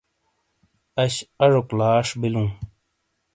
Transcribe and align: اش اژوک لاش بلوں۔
اش 1.03 1.13
اژوک 1.45 1.67
لاش 1.79 2.07
بلوں۔ 2.21 2.49